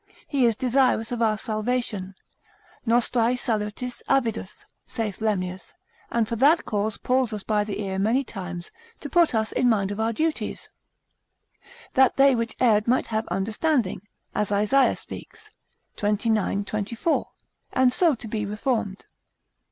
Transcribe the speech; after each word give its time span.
He 0.27 0.45
is 0.45 0.55
desirous 0.55 1.11
of 1.11 1.21
our 1.21 1.37
salvation. 1.37 2.15
Nostrae 2.87 3.35
salutis 3.35 4.01
avidus, 4.09 4.65
saith 4.87 5.21
Lemnius, 5.21 5.75
and 6.09 6.27
for 6.27 6.35
that 6.37 6.65
cause 6.65 6.97
pulls 6.97 7.31
us 7.33 7.43
by 7.43 7.63
the 7.63 7.79
ear 7.79 7.99
many 7.99 8.23
times, 8.23 8.71
to 9.01 9.11
put 9.11 9.35
us 9.35 9.51
in 9.51 9.69
mind 9.69 9.91
of 9.91 9.99
our 9.99 10.11
duties: 10.11 10.69
That 11.93 12.17
they 12.17 12.33
which 12.35 12.55
erred 12.59 12.87
might 12.87 13.05
have 13.13 13.27
understanding, 13.27 14.01
(as 14.33 14.51
Isaiah 14.51 14.95
speaks 14.95 15.51
xxix. 15.97 16.65
24) 16.71 17.27
and 17.73 17.93
so 17.93 18.15
to 18.15 18.27
be 18.27 18.43
reformed. 18.43 19.05